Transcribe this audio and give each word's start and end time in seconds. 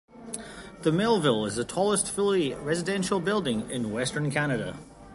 The 0.81 0.91
Melville 0.91 1.45
is 1.45 1.57
the 1.57 1.63
tallest 1.63 2.09
fully 2.09 2.55
residential 2.55 3.19
building 3.19 3.69
in 3.69 3.91
western 3.91 4.31
Canada. 4.31 4.75